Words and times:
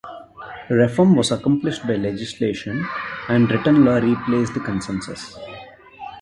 Reform 0.71 1.15
was 1.15 1.29
accomplished 1.29 1.85
by 1.85 1.95
legislation, 1.95 2.83
and 3.29 3.51
written 3.51 3.85
law 3.85 3.97
replaced 3.99 4.53
consensus. 4.65 5.37